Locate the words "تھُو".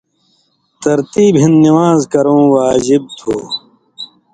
3.17-3.35